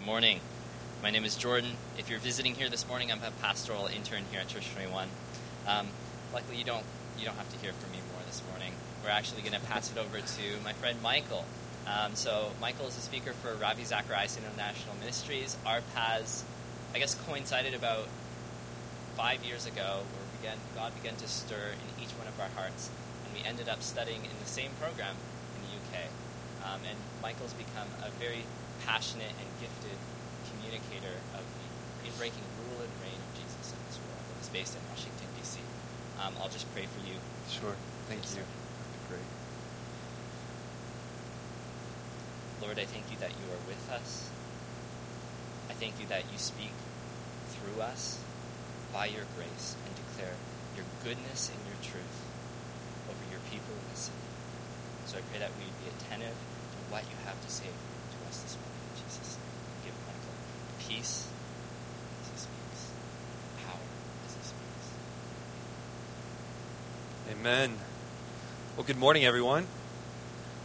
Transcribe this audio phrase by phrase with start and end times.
[0.00, 0.40] Good morning.
[1.02, 1.72] My name is Jordan.
[1.98, 5.08] If you're visiting here this morning, I'm a pastoral intern here at Church 21.
[5.68, 5.88] Um,
[6.32, 6.86] luckily, you don't
[7.18, 8.72] you don't have to hear from me more this morning.
[9.04, 11.44] We're actually going to pass it over to my friend Michael.
[11.86, 15.58] Um, so Michael is a speaker for Ravi Zacharias International Ministries.
[15.66, 16.44] Our paths,
[16.94, 18.08] I guess, coincided about
[19.18, 22.88] five years ago, where began, God began to stir in each one of our hearts,
[23.26, 25.16] and we ended up studying in the same program
[25.56, 26.08] in the UK.
[26.64, 28.44] Um, and Michael's become a very
[28.86, 29.96] passionate and gifted
[30.52, 31.66] communicator of the
[32.08, 34.22] in-breaking rule and reign of Jesus in this world.
[34.30, 35.60] And is based in Washington D.C.
[36.20, 37.16] Um, I'll just pray for you.
[37.48, 37.76] Sure.
[38.08, 38.40] Thank you.
[38.40, 38.44] sir.
[38.44, 39.28] That'd be great.
[42.60, 44.28] Lord, I thank you that you are with us.
[45.68, 46.76] I thank you that you speak
[47.56, 48.20] through us
[48.92, 50.36] by your grace and declare
[50.76, 52.18] your goodness and your truth
[53.08, 54.28] over your people in the city.
[55.06, 58.42] So I pray that we be attentive to what you have to say to us
[58.44, 59.40] this morning, in Jesus.
[59.40, 59.90] name.
[59.90, 60.36] Give Michael
[60.90, 61.28] peace
[62.20, 62.90] as he speaks,
[63.64, 63.78] power
[64.26, 64.86] as he speaks.
[67.30, 67.74] Amen.
[68.76, 69.66] Well, good morning, everyone.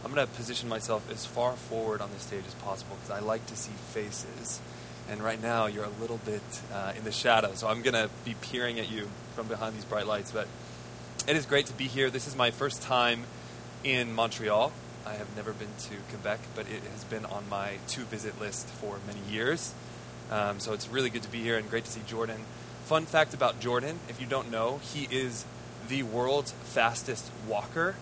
[0.04, 3.24] I'm going to position myself as far forward on the stage as possible because I
[3.24, 4.60] like to see faces.
[5.08, 8.10] And right now, you're a little bit uh, in the shadow, so I'm going to
[8.24, 10.32] be peering at you from behind these bright lights.
[10.32, 10.48] But
[11.28, 12.10] it is great to be here.
[12.10, 13.24] This is my first time
[13.84, 14.72] in Montreal.
[15.06, 18.66] I have never been to Quebec, but it has been on my to visit list
[18.66, 19.72] for many years.
[20.30, 22.40] Um, so it's really good to be here and great to see Jordan.
[22.84, 25.44] Fun fact about Jordan if you don't know, he is
[25.88, 27.96] the world's fastest walker.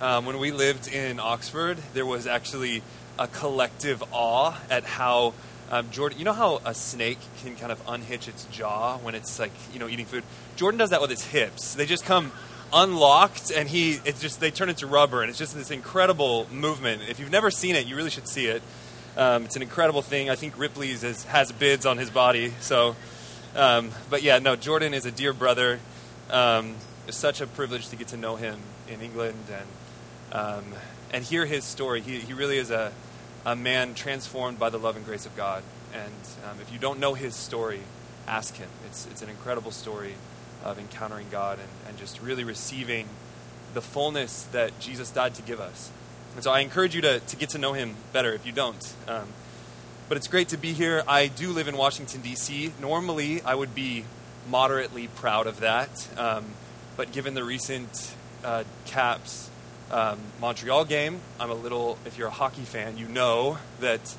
[0.00, 2.82] Um, when we lived in Oxford, there was actually
[3.18, 5.34] a collective awe at how
[5.70, 6.18] um, Jordan.
[6.18, 9.78] You know how a snake can kind of unhitch its jaw when it's like you
[9.78, 10.24] know eating food.
[10.56, 11.74] Jordan does that with his hips.
[11.74, 12.32] They just come
[12.72, 17.02] unlocked, and he it's just they turn into rubber, and it's just this incredible movement.
[17.08, 18.62] If you've never seen it, you really should see it.
[19.16, 20.30] Um, it's an incredible thing.
[20.30, 22.52] I think Ripley's is, has bids on his body.
[22.60, 22.96] So,
[23.54, 25.80] um, but yeah, no, Jordan is a dear brother.
[26.30, 29.66] Um, it's such a privilege to get to know him in England and
[30.32, 30.64] um,
[31.12, 32.00] and hear his story.
[32.00, 32.92] He, he really is a,
[33.44, 35.62] a man transformed by the love and grace of God.
[35.92, 37.80] And um, if you don't know his story,
[38.26, 38.68] ask him.
[38.86, 40.14] It's, it's an incredible story
[40.64, 43.08] of encountering God and, and just really receiving
[43.74, 45.90] the fullness that Jesus died to give us.
[46.34, 48.94] And so I encourage you to, to get to know him better if you don't.
[49.06, 49.28] Um,
[50.08, 51.02] but it's great to be here.
[51.06, 52.72] I do live in Washington, D.C.
[52.80, 54.04] Normally, I would be
[54.48, 56.08] moderately proud of that.
[56.18, 56.44] Um,
[56.96, 59.50] but given the recent uh, Caps
[59.90, 64.14] um, Montreal game, I'm a little, if you're a hockey fan, you know that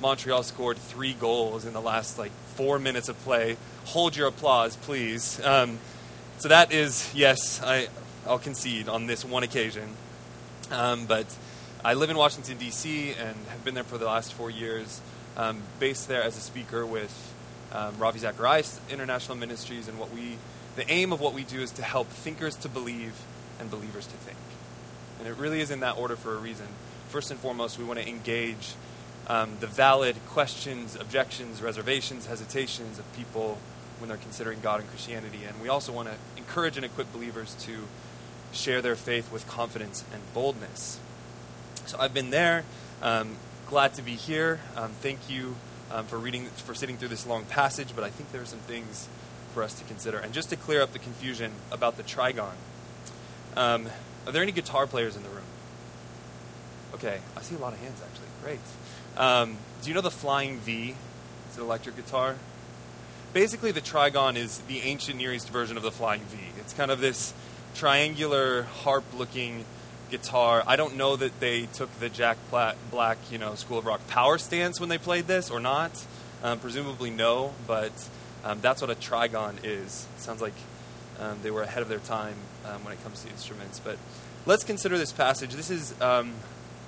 [0.00, 3.56] Montreal scored three goals in the last like four minutes of play.
[3.86, 5.40] Hold your applause, please.
[5.44, 5.78] Um,
[6.38, 7.88] so that is, yes, I,
[8.26, 9.90] I'll concede on this one occasion.
[10.70, 11.26] Um, but
[11.86, 15.02] I live in Washington, D.C., and have been there for the last four years,
[15.36, 17.34] um, based there as a speaker with
[17.72, 19.86] um, Ravi Zacharias International Ministries.
[19.86, 20.38] And what we,
[20.76, 23.20] the aim of what we do is to help thinkers to believe
[23.60, 24.38] and believers to think.
[25.18, 26.68] And it really is in that order for a reason.
[27.10, 28.72] First and foremost, we want to engage
[29.26, 33.58] um, the valid questions, objections, reservations, hesitations of people
[33.98, 35.40] when they're considering God and Christianity.
[35.46, 37.80] And we also want to encourage and equip believers to
[38.52, 40.98] share their faith with confidence and boldness.
[41.86, 42.64] So I've been there.
[43.02, 43.36] Um,
[43.68, 44.60] glad to be here.
[44.76, 45.56] Um, thank you
[45.90, 47.88] um, for reading, for sitting through this long passage.
[47.94, 49.08] But I think there are some things
[49.52, 50.18] for us to consider.
[50.18, 52.54] And just to clear up the confusion about the trigon,
[53.56, 53.88] um,
[54.26, 55.44] are there any guitar players in the room?
[56.94, 58.26] Okay, I see a lot of hands actually.
[58.42, 58.60] Great.
[59.16, 60.94] Um, do you know the Flying V?
[61.48, 62.36] It's an electric guitar.
[63.32, 66.38] Basically, the trigon is the ancient Near East version of the Flying V.
[66.60, 67.34] It's kind of this
[67.74, 69.64] triangular harp-looking
[70.16, 70.62] guitar.
[70.64, 74.38] I don't know that they took the Jack Black, you know, School of Rock power
[74.38, 76.06] stance when they played this or not.
[76.44, 77.92] Um, presumably no, but
[78.44, 80.06] um, that's what a trigon is.
[80.16, 80.52] It sounds like
[81.18, 83.80] um, they were ahead of their time um, when it comes to instruments.
[83.80, 83.98] But
[84.46, 85.54] let's consider this passage.
[85.54, 86.34] This is um,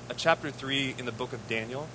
[0.09, 1.89] a chapter 3 in the book of Daniel.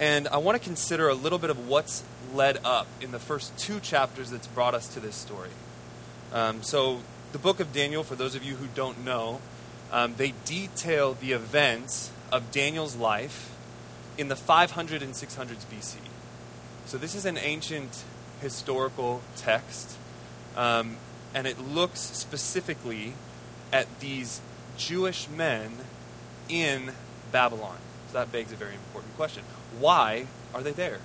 [0.00, 2.02] And I want to consider a little bit of what's
[2.34, 5.50] led up in the first two chapters that's brought us to this story.
[6.32, 9.40] Um, so, the book of Daniel, for those of you who don't know,
[9.92, 13.54] um, they detail the events of Daniel's life
[14.16, 15.96] in the 500 and 600s BC.
[16.86, 18.04] So, this is an ancient
[18.40, 19.96] historical text,
[20.56, 20.96] um,
[21.34, 23.14] and it looks specifically
[23.72, 24.40] at these
[24.76, 25.72] Jewish men
[26.48, 26.92] in
[27.32, 27.78] Babylon.
[28.08, 29.44] So, that begs a very important question.
[29.78, 30.98] Why are they there?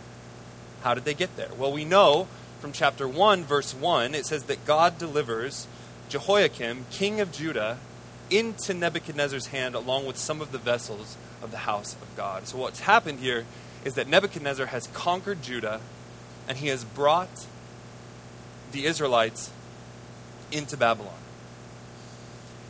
[0.82, 1.50] How did they get there?
[1.58, 2.28] Well, we know
[2.60, 5.68] from chapter 1, verse 1, it says that God delivers
[6.10, 7.78] Jehoiakim, king of Judah,
[8.30, 12.48] into Nebuchadnezzar's hand along with some of the vessels of the house of God.
[12.48, 13.46] So, what's happened here
[13.84, 15.80] is that Nebuchadnezzar has conquered Judah
[16.48, 17.46] and he has brought
[18.72, 19.52] the Israelites
[20.52, 21.14] into Babylon.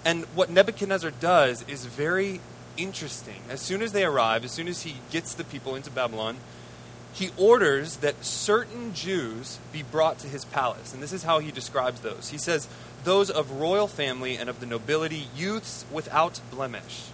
[0.04, 2.42] And what Nebuchadnezzar does is very
[2.78, 3.42] interesting.
[3.50, 6.38] As soon as they arrive, as soon as he gets the people into Babylon,
[7.14, 10.94] he orders that certain Jews be brought to his palace.
[10.94, 12.30] And this is how he describes those.
[12.30, 12.68] He says,
[13.06, 17.10] Those of royal family and of the nobility, youths without blemish,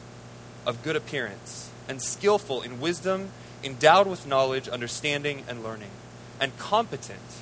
[0.66, 5.92] of good appearance, and skillful in wisdom, endowed with knowledge, understanding, and learning,
[6.40, 7.42] and competent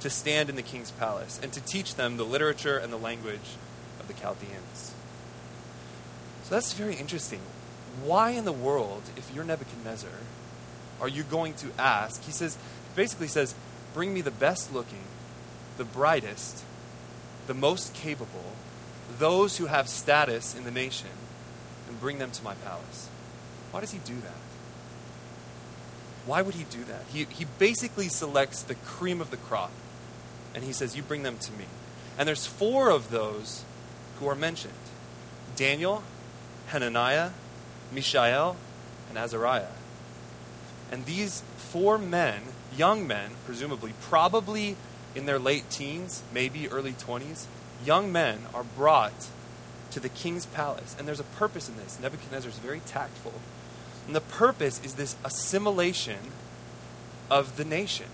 [0.00, 3.58] to stand in the king's palace, and to teach them the literature and the language
[4.00, 4.94] of the Chaldeans.
[6.44, 7.40] So that's very interesting.
[8.02, 10.10] Why in the world, if you're Nebuchadnezzar,
[10.98, 12.22] are you going to ask?
[12.24, 12.56] He says,
[12.96, 13.54] basically says,
[13.92, 15.04] bring me the best looking,
[15.76, 16.64] the brightest,
[17.46, 18.52] the most capable,
[19.18, 21.10] those who have status in the nation,
[21.88, 23.08] and bring them to my palace.
[23.70, 24.36] Why does he do that?
[26.24, 27.04] Why would he do that?
[27.12, 29.72] He, he basically selects the cream of the crop,
[30.54, 31.64] and he says, You bring them to me.
[32.18, 33.64] And there's four of those
[34.18, 34.72] who are mentioned
[35.56, 36.02] Daniel,
[36.68, 37.30] Hananiah,
[37.92, 38.56] Mishael,
[39.08, 39.66] and Azariah.
[40.90, 42.42] And these four men,
[42.76, 44.76] young men, presumably, probably
[45.14, 47.46] in their late teens, maybe early 20s,
[47.84, 49.28] young men are brought
[49.90, 50.96] to the king's palace.
[50.98, 51.98] And there's a purpose in this.
[52.00, 53.34] Nebuchadnezzar is very tactful.
[54.06, 56.18] And the purpose is this assimilation
[57.30, 58.06] of the nation.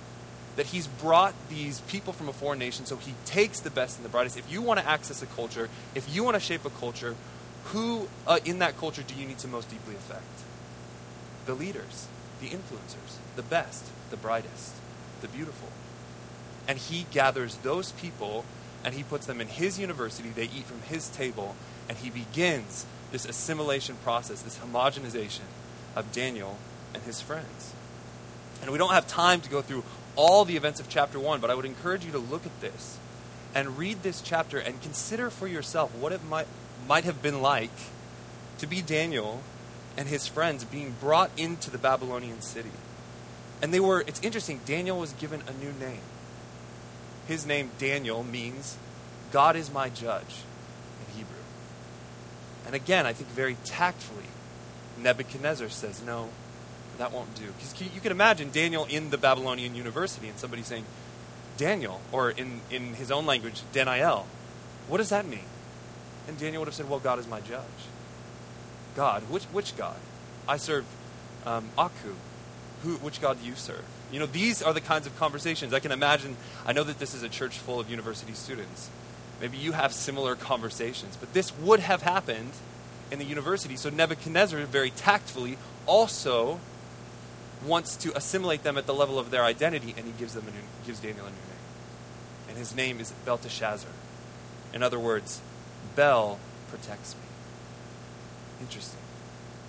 [0.57, 4.05] That he's brought these people from a foreign nation, so he takes the best and
[4.05, 4.37] the brightest.
[4.37, 7.15] If you want to access a culture, if you want to shape a culture,
[7.67, 10.25] who uh, in that culture do you need to most deeply affect?
[11.47, 12.09] The leaders,
[12.41, 14.75] the influencers, the best, the brightest,
[15.21, 15.69] the beautiful.
[16.69, 18.45] And he gathers those people
[18.85, 20.29] and he puts them in his university.
[20.29, 21.57] They eat from his table,
[21.89, 25.47] and he begins this assimilation process, this homogenization
[25.97, 26.59] of Daniel
[26.95, 27.75] and his friends.
[28.63, 29.85] And we don't have time to go through
[30.17, 32.99] all the events of chapter 1, but I would encourage you to look at this
[33.55, 36.47] and read this chapter and consider for yourself what it might,
[36.87, 37.71] might have been like
[38.59, 39.43] to be Daniel
[39.97, 42.71] and his friends being brought into the Babylonian city.
[43.63, 46.01] And they were, it's interesting, Daniel was given a new name.
[47.29, 48.79] His name, Daniel, means
[49.31, 50.43] God is my judge
[51.01, 51.37] in Hebrew.
[52.65, 54.25] And again, I think very tactfully,
[54.99, 56.31] Nebuchadnezzar says, no,
[56.97, 57.53] that won't do.
[57.53, 60.85] Because you can imagine Daniel in the Babylonian university and somebody saying,
[61.59, 64.27] Daniel, or in, in his own language, Daniel,
[64.89, 65.45] what does that mean?
[66.27, 67.63] And Daniel would have said, well, God is my judge.
[68.97, 69.97] God, which, which God?
[70.49, 70.87] I serve
[71.45, 72.15] um, Aku.
[72.85, 73.85] Who, which God do you serve?
[74.11, 76.37] You know, these are the kinds of conversations I can imagine.
[76.67, 78.91] I know that this is a church full of university students.
[79.41, 82.53] Maybe you have similar conversations, but this would have happened
[83.11, 83.77] in the university.
[83.77, 86.59] So Nebuchadnezzar, very tactfully, also
[87.67, 90.51] wants to assimilate them at the level of their identity, and he gives them a
[90.51, 93.91] new, gives Daniel a new name, and his name is Belteshazzar.
[94.73, 95.41] In other words,
[95.97, 96.39] Bel
[96.71, 97.21] protects me.
[98.61, 99.01] Interesting.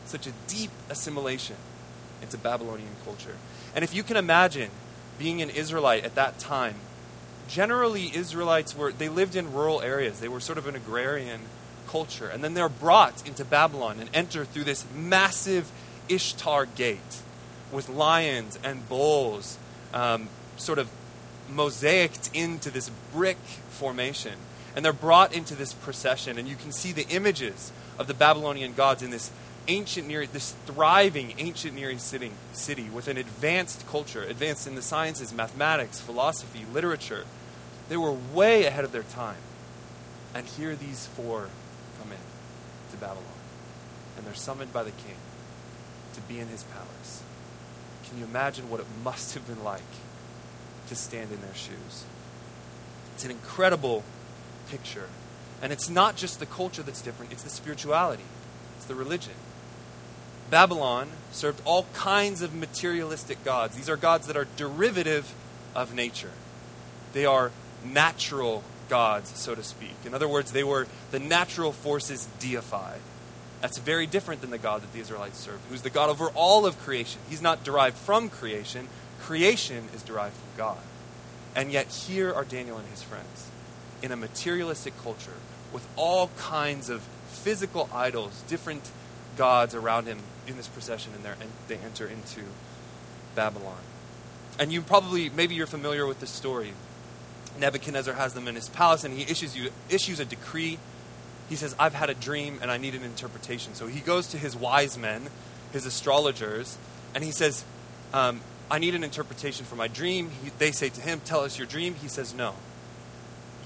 [0.06, 1.56] Such a deep assimilation
[2.22, 3.36] into Babylonian culture.
[3.76, 4.72] And if you can imagine
[5.18, 6.76] being an Israelite at that time,
[7.48, 10.20] generally Israelites were they lived in rural areas.
[10.20, 11.42] They were sort of an agrarian
[11.88, 12.28] culture.
[12.28, 15.72] And then they're brought into Babylon and enter through this massive
[16.08, 17.22] Ishtar gate
[17.72, 19.58] with lions and bulls
[19.94, 20.90] um, sort of
[21.52, 23.38] mosaiced into this brick
[23.70, 24.34] formation.
[24.76, 28.74] And they're brought into this procession, and you can see the images of the Babylonian
[28.74, 29.32] gods in this
[29.70, 34.76] ancient Near this thriving ancient Near East city, city with an advanced culture, advanced in
[34.76, 37.26] the sciences, mathematics, philosophy, literature.
[37.88, 39.38] They were way ahead of their time.
[40.34, 41.50] And here these four
[42.02, 42.18] come in
[42.92, 43.24] to Babylon.
[44.18, 45.16] And they're summoned by the king
[46.16, 47.24] to be in his palace.
[48.10, 49.82] Can you imagine what it must have been like
[50.88, 52.06] to stand in their shoes?
[53.14, 54.04] It's an incredible
[54.70, 55.10] picture.
[55.62, 58.24] And it's not just the culture that's different, it's the spirituality,
[58.78, 59.34] it's the religion.
[60.50, 63.76] Babylon served all kinds of materialistic gods.
[63.76, 65.34] These are gods that are derivative
[65.76, 66.32] of nature.
[67.14, 67.52] They are
[67.86, 69.96] natural gods, so to speak.
[70.06, 73.00] In other words, they were the natural forces deified.
[73.62, 76.66] That's very different than the God that the Israelites served, who's the God over all
[76.66, 77.22] of creation.
[77.30, 78.88] He's not derived from creation,
[79.20, 80.78] creation is derived from God.
[81.56, 83.50] And yet, here are Daniel and his friends
[84.02, 85.38] in a materialistic culture
[85.74, 88.92] with all kinds of physical idols, different
[89.40, 92.42] gods around him in this procession, and, they enter into
[93.36, 93.78] Babylon.
[94.60, 96.74] And you probably, maybe you're familiar with this story.
[97.58, 100.78] Nebuchadnezzar has them in his palace, and he issues, you, issues a decree.
[101.48, 103.76] He says, I've had a dream, and I need an interpretation.
[103.76, 105.30] So he goes to his wise men,
[105.72, 106.78] his astrologers,
[107.16, 107.64] and he says,
[108.14, 110.32] um, I need an interpretation for my dream.
[110.44, 111.96] He, they say to him, Tell us your dream.
[111.96, 112.56] He says, No.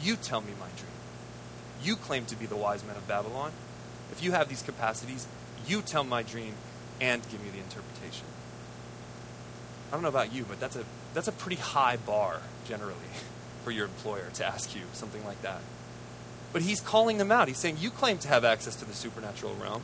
[0.01, 0.91] You tell me my dream.
[1.83, 3.51] You claim to be the wise men of Babylon.
[4.11, 5.27] If you have these capacities,
[5.67, 6.53] you tell my dream
[7.01, 8.25] and give me the interpretation.
[9.89, 12.95] I don't know about you, but that's a, that's a pretty high bar, generally,
[13.63, 15.61] for your employer to ask you something like that.
[16.51, 17.47] But he's calling them out.
[17.47, 19.81] He's saying, You claim to have access to the supernatural realm.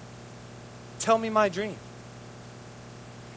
[0.99, 1.77] Tell me my dream.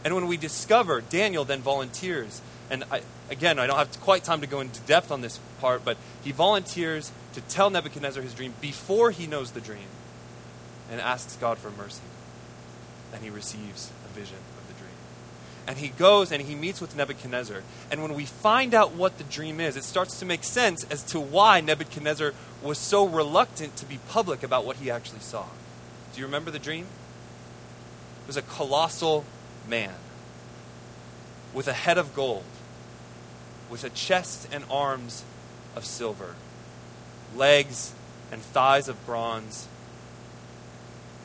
[0.05, 2.43] And when we discover, Daniel then volunteers.
[2.71, 5.85] And I, again, I don't have quite time to go into depth on this part,
[5.85, 9.89] but he volunteers to tell Nebuchadnezzar his dream before he knows the dream
[10.91, 12.03] and asks God for mercy.
[13.13, 14.95] And he receives a vision of the dream.
[15.67, 17.63] And he goes and he meets with Nebuchadnezzar.
[17.91, 21.03] And when we find out what the dream is, it starts to make sense as
[21.05, 25.47] to why Nebuchadnezzar was so reluctant to be public about what he actually saw.
[26.13, 26.87] Do you remember the dream?
[28.23, 29.25] It was a colossal
[29.69, 29.95] man
[31.53, 32.45] with a head of gold,
[33.71, 35.25] with a chest and arms
[35.75, 36.35] of silver,
[37.35, 37.93] legs
[38.31, 39.69] and thighs of bronze,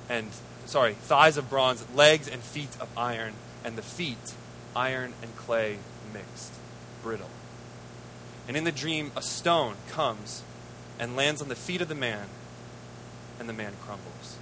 [0.09, 0.29] and
[0.67, 3.33] sorry, thighs of bronze, legs and feet of iron,
[3.63, 4.35] and the feet
[4.75, 5.77] iron and clay
[6.13, 6.53] mixed,
[7.01, 7.29] brittle.
[8.47, 10.43] And in the dream, a stone comes
[10.99, 12.27] and lands on the feet of the man,
[13.39, 14.37] and the man crumbles.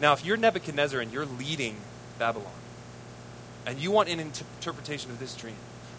[0.00, 1.76] Now, if you're Nebuchadnezzar and you're leading
[2.18, 2.52] Babylon,
[3.64, 5.56] and you want an interpretation of this dream,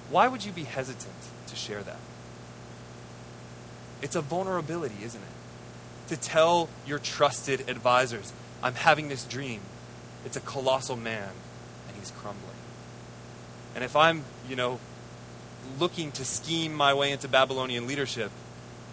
[0.10, 1.14] why would you be hesitant
[1.48, 2.00] to share that?
[4.02, 6.10] It's a vulnerability, isn't it?
[6.10, 8.34] To tell your trusted advisors,
[8.64, 9.62] I'm having this dream.
[10.26, 11.30] It's a colossal man,
[11.88, 12.56] and he's crumbling.
[13.76, 14.80] And if I'm, you know,
[15.78, 18.32] looking to scheme my way into Babylonian leadership,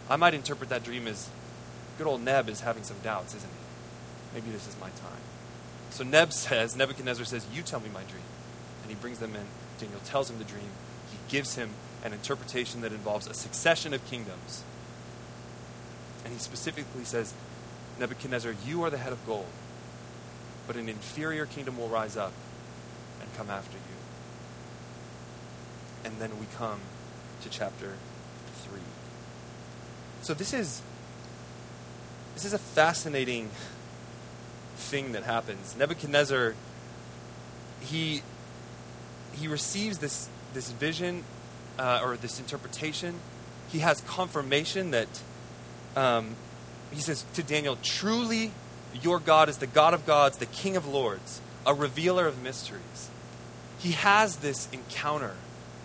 [0.09, 1.29] I might interpret that dream as
[1.97, 4.35] good old Neb is having some doubts, isn't he?
[4.35, 5.21] Maybe this is my time.
[5.91, 8.25] So Neb says, Nebuchadnezzar says, You tell me my dream.
[8.83, 9.47] And he brings them in.
[9.79, 10.71] Daniel tells him the dream.
[11.11, 11.71] He gives him
[12.05, 14.65] an interpretation that involves a succession of kingdoms.
[16.25, 17.35] And he specifically says,
[18.01, 19.47] Nebuchadnezzar, you are the head of gold,
[20.67, 22.33] but an inferior kingdom will rise up
[23.21, 24.01] and come after you.
[26.05, 26.81] And then we come
[27.43, 27.95] to chapter
[28.63, 28.81] 3.
[30.23, 30.83] So this is
[32.35, 33.51] this is a fascinating
[34.77, 35.77] thing that happens.
[35.77, 36.55] Nebuchadnezzar
[37.81, 38.23] he
[39.33, 41.25] he receives this this vision
[41.79, 43.17] uh, or this interpretation.
[43.69, 45.09] He has confirmation that
[45.97, 46.37] um,
[46.93, 48.53] he says to Daniel, "Truly,
[49.01, 53.11] your God is the God of gods, the King of lords, a revealer of mysteries."
[53.79, 55.35] He has this encounter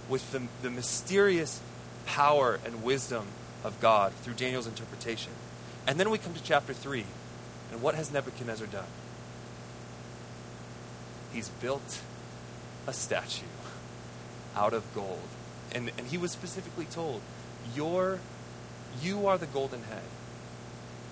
[0.10, 1.62] with the, the mysterious
[2.06, 3.28] power and wisdom
[3.64, 5.32] of God through Daniel's interpretation.
[5.88, 7.06] And then we come to chapter 3.
[7.72, 8.88] And what has Nebuchadnezzar done?
[11.34, 12.02] He's built
[12.88, 13.46] a statue
[14.56, 15.28] out of gold.
[15.74, 17.22] And, and he was specifically told,
[17.76, 18.20] You're,
[19.02, 20.04] You are the golden head.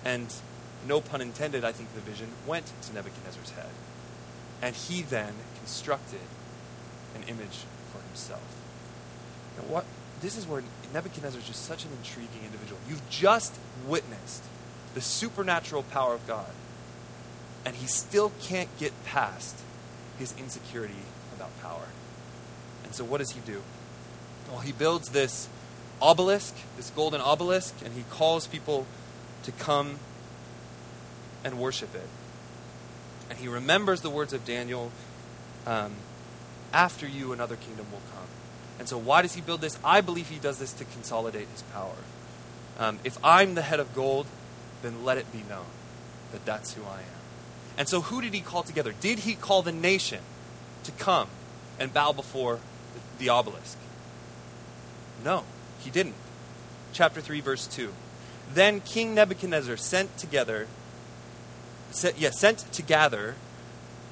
[0.04, 0.32] And
[0.86, 3.70] no pun intended, I think the vision went to Nebuchadnezzar's head.
[4.60, 6.20] And he then constructed
[7.14, 8.62] an image for himself.
[9.56, 9.84] Now, what,
[10.20, 12.80] this is where Nebuchadnezzar is just such an intriguing individual.
[12.88, 14.42] You've just witnessed
[14.94, 16.50] the supernatural power of God,
[17.64, 19.60] and he still can't get past
[20.18, 20.94] his insecurity
[21.36, 21.88] about power.
[22.84, 23.62] And so, what does he do?
[24.50, 25.48] Well, he builds this
[26.00, 28.86] obelisk, this golden obelisk, and he calls people
[29.44, 29.98] to come
[31.44, 32.08] and worship it.
[33.30, 34.90] And he remembers the words of Daniel
[35.66, 35.92] um,
[36.72, 38.26] after you, another kingdom will come.
[38.78, 39.78] And so, why does he build this?
[39.84, 41.94] I believe he does this to consolidate his power.
[42.78, 44.26] Um, if I'm the head of gold,
[44.82, 45.66] then let it be known
[46.32, 47.20] that that's who I am.
[47.78, 48.92] And so, who did he call together?
[49.00, 50.20] Did he call the nation
[50.82, 51.28] to come
[51.78, 52.58] and bow before
[52.94, 53.78] the, the obelisk?
[55.24, 55.44] No,
[55.78, 56.16] he didn't.
[56.92, 57.92] Chapter 3, verse 2.
[58.52, 60.66] Then King Nebuchadnezzar sent together,
[61.90, 63.34] sent, yeah, sent to gather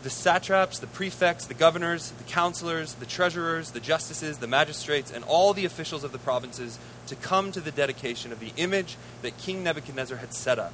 [0.03, 5.25] the satraps, the prefects, the governors, the counselors, the treasurers, the justices, the magistrates, and
[5.25, 9.39] all the officials of the provinces to come to the dedication of the image that
[9.39, 10.73] King Nebuchadnezzar had set up.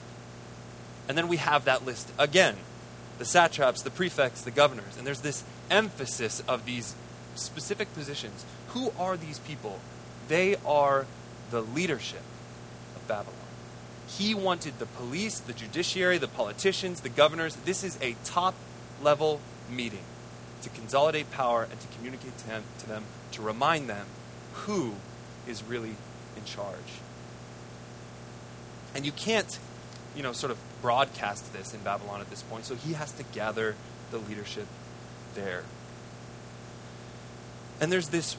[1.08, 2.56] And then we have that list again
[3.18, 4.96] the satraps, the prefects, the governors.
[4.96, 6.94] And there's this emphasis of these
[7.34, 8.44] specific positions.
[8.68, 9.80] Who are these people?
[10.28, 11.06] They are
[11.50, 12.22] the leadership
[12.94, 13.34] of Babylon.
[14.08, 17.56] He wanted the police, the judiciary, the politicians, the governors.
[17.56, 18.54] This is a top
[19.02, 20.04] level meeting
[20.62, 24.06] to consolidate power and to communicate to them, to them, to remind them
[24.52, 24.94] who
[25.46, 25.94] is really
[26.36, 27.00] in charge.
[28.94, 29.58] And you can't,
[30.16, 33.22] you know, sort of broadcast this in Babylon at this point, so he has to
[33.22, 33.76] gather
[34.10, 34.66] the leadership
[35.34, 35.64] there.
[37.80, 38.36] And there's this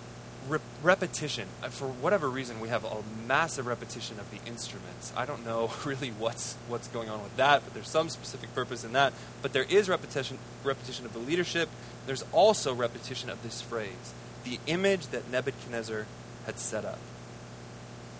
[0.47, 1.47] re- repetition.
[1.61, 5.11] Uh, For whatever reason, we have a massive repetition of the instruments.
[5.15, 8.83] I don't know really what's what's going on with that, but there's some specific purpose
[8.83, 9.13] in that.
[9.41, 11.69] But there is repetition repetition of the leadership.
[12.05, 16.05] There's also repetition of this phrase, the image that Nebuchadnezzar
[16.45, 16.99] had set up.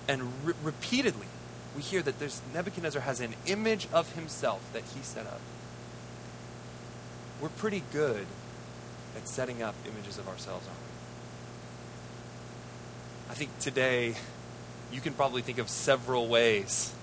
[0.07, 1.27] And re- repeatedly,
[1.75, 5.41] we hear that there's Nebuchadnezzar has an image of himself that he set up.
[7.41, 8.25] We're pretty good
[9.15, 10.88] at setting up images of ourselves, aren't we?
[13.29, 14.15] I think today
[14.91, 16.93] you can probably think of several ways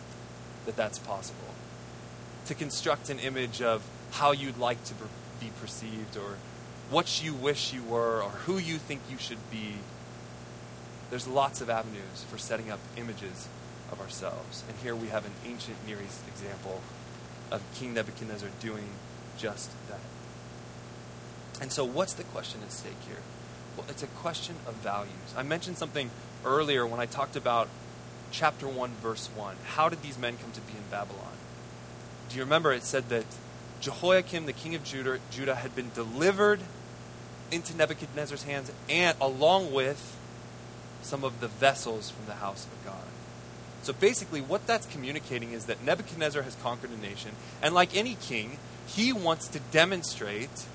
[0.64, 1.54] that that's possible.
[2.46, 4.94] To construct an image of how you'd like to
[5.40, 6.36] be perceived, or
[6.90, 9.76] what you wish you were, or who you think you should be.
[11.10, 13.48] There's lots of avenues for setting up images
[13.92, 14.64] of ourselves.
[14.68, 16.80] And here we have an ancient Near East example
[17.52, 18.88] of King Nebuchadnezzar doing
[19.38, 20.00] just that.
[21.60, 23.22] And so, what's the question at stake here?
[23.76, 25.34] Well, it's a question of values.
[25.36, 26.10] I mentioned something
[26.44, 27.68] earlier when I talked about
[28.30, 29.56] chapter 1, verse 1.
[29.64, 31.32] How did these men come to be in Babylon?
[32.28, 33.24] Do you remember it said that
[33.80, 36.60] Jehoiakim, the king of Judah, Judah had been delivered
[37.52, 40.16] into Nebuchadnezzar's hands, and along with
[41.02, 43.04] some of the vessels from the house of God.
[43.82, 48.16] So basically, what that's communicating is that Nebuchadnezzar has conquered a nation, and like any
[48.16, 50.66] king, he wants to demonstrate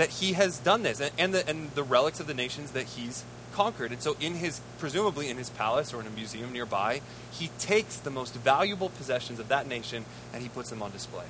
[0.00, 2.84] that he has done this, and, and, the, and the relics of the nations that
[2.84, 3.92] he's conquered.
[3.92, 7.96] And so, in his presumably in his palace or in a museum nearby, he takes
[7.96, 11.26] the most valuable possessions of that nation and he puts them on display,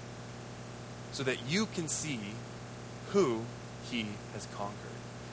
[1.11, 2.21] so that you can see
[3.09, 3.43] who
[3.91, 4.77] he has conquered.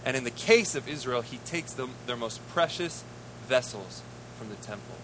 [0.03, 3.03] And in the case of Israel, he takes them, their most precious
[3.47, 4.01] vessels
[4.37, 4.95] from the temple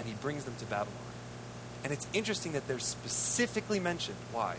[0.00, 0.96] and he brings them to Babylon.
[1.84, 4.16] And it's interesting that they're specifically mentioned.
[4.32, 4.56] Why?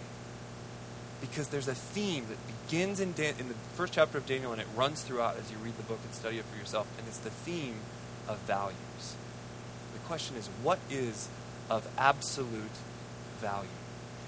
[1.21, 4.59] Because there's a theme that begins in, Dan- in the first chapter of Daniel and
[4.59, 6.87] it runs throughout as you read the book and study it for yourself.
[6.97, 7.75] And it's the theme
[8.27, 9.15] of values.
[9.93, 11.29] The question is, what is
[11.69, 12.77] of absolute
[13.39, 13.69] value?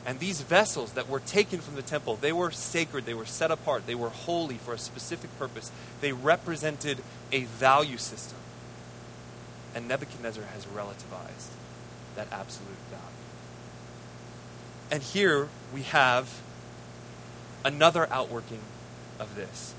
[0.05, 3.51] And these vessels that were taken from the temple, they were sacred, they were set
[3.51, 5.71] apart, they were holy for a specific purpose.
[6.01, 6.99] They represented
[7.31, 8.37] a value system.
[9.73, 11.51] And Nebuchadnezzar has relativized
[12.15, 13.03] that absolute value.
[14.91, 16.41] And here we have
[17.63, 18.61] another outworking
[19.19, 19.73] of this.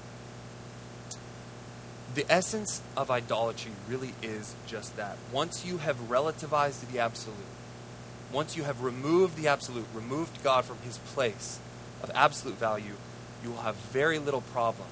[2.14, 5.16] The essence of idolatry really is just that.
[5.32, 7.36] Once you have relativized the absolute,
[8.32, 11.58] once you have removed the absolute, removed God from his place
[12.02, 12.94] of absolute value,
[13.42, 14.88] you will have very little problem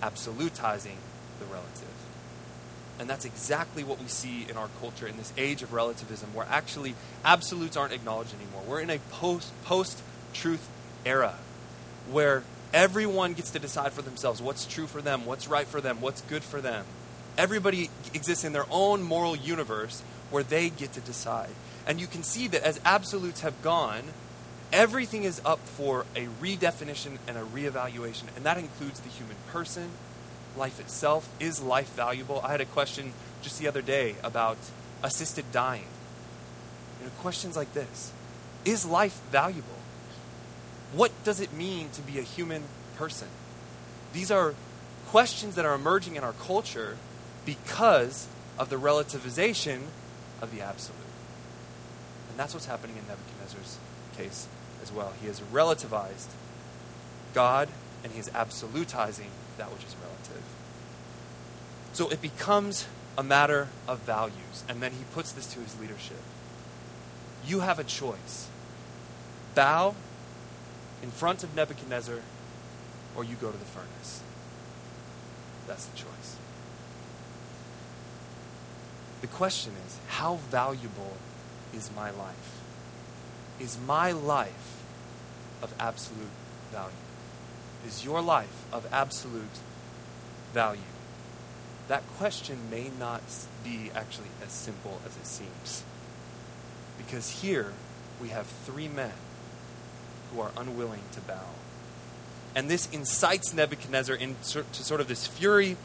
[0.00, 0.96] absolutizing
[1.40, 1.88] the relative.
[3.00, 6.46] And that's exactly what we see in our culture in this age of relativism, where
[6.48, 8.62] actually absolutes aren't acknowledged anymore.
[8.68, 10.00] We're in a post post
[10.32, 10.68] truth
[11.04, 11.34] era
[12.10, 16.00] where everyone gets to decide for themselves what's true for them, what's right for them,
[16.00, 16.84] what's good for them.
[17.38, 21.50] Everybody exists in their own moral universe where they get to decide.
[21.86, 24.02] And you can see that as absolutes have gone,
[24.72, 29.90] everything is up for a redefinition and a reevaluation, and that includes the human person,
[30.56, 31.28] life itself.
[31.38, 32.40] Is life valuable?
[32.42, 33.12] I had a question
[33.42, 34.56] just the other day about
[35.02, 35.86] assisted dying.
[37.00, 38.12] You know, questions like this
[38.64, 39.83] Is life valuable?
[40.94, 42.64] What does it mean to be a human
[42.96, 43.28] person?
[44.12, 44.54] These are
[45.08, 46.96] questions that are emerging in our culture
[47.44, 48.28] because
[48.58, 49.82] of the relativization
[50.40, 50.98] of the absolute.
[52.30, 53.78] And that's what's happening in Nebuchadnezzar's
[54.16, 54.46] case
[54.82, 55.12] as well.
[55.20, 56.28] He has relativized
[57.32, 57.68] God
[58.02, 60.42] and he is absolutizing that which is relative.
[61.92, 64.64] So it becomes a matter of values.
[64.68, 66.20] And then he puts this to his leadership.
[67.46, 68.48] You have a choice
[69.54, 69.94] bow
[71.04, 72.20] in front of Nebuchadnezzar,
[73.14, 74.22] or you go to the furnace.
[75.66, 76.36] That's the choice.
[79.20, 81.18] The question is how valuable
[81.74, 82.58] is my life?
[83.60, 84.82] Is my life
[85.62, 86.32] of absolute
[86.72, 86.96] value?
[87.86, 89.58] Is your life of absolute
[90.54, 90.80] value?
[91.88, 93.20] That question may not
[93.62, 95.84] be actually as simple as it seems.
[96.96, 97.74] Because here
[98.22, 99.12] we have three men
[100.34, 101.46] who are unwilling to bow.
[102.54, 105.76] And this incites Nebuchadnezzar into sort of this fury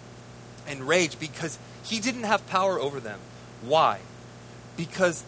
[0.68, 3.20] and rage because he didn't have power over them.
[3.62, 4.00] Why?
[4.78, 5.24] Because,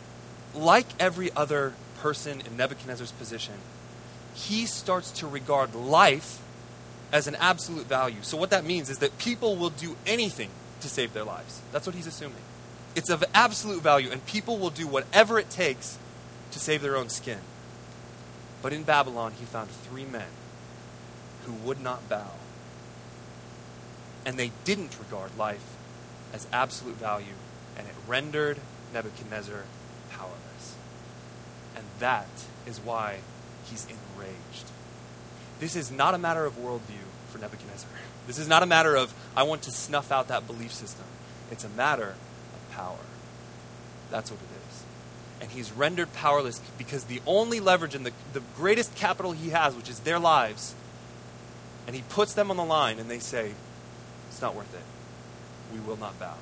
[0.54, 3.56] like every other person in Nebuchadnezzar's position,
[4.34, 6.42] he starts to regard life
[7.12, 8.22] as an absolute value.
[8.22, 10.50] So, what that means is that people will do anything
[10.82, 11.62] to save their lives.
[11.72, 12.42] That's what he's assuming.
[12.96, 15.98] It's of absolute value, and people will do whatever it takes
[16.52, 17.40] to save their own skin.
[18.62, 20.30] But in Babylon, he found three men
[21.46, 22.32] who would not bow.
[24.26, 25.76] and they didn't regard life
[26.34, 27.34] as absolute value,
[27.78, 28.60] and it rendered
[28.94, 29.64] Nebuchadnezzar
[30.12, 30.76] powerless.
[31.76, 32.28] And that
[32.68, 33.18] is why
[33.66, 34.70] he's enraged.
[35.60, 37.90] This is not a matter of worldview for Nebuchadnezzar.
[38.28, 41.06] This is not a matter of, I want to snuff out that belief system.
[41.50, 42.10] It's a matter
[42.54, 43.00] of power.
[44.12, 44.61] That's what it is.
[45.42, 49.76] And he's rendered powerless because the only leverage and the, the greatest capital he has,
[49.76, 50.76] which is their lives,
[51.88, 53.52] and he puts them on the line and they say,
[54.30, 54.84] It's not worth it.
[55.74, 56.36] We will not bow.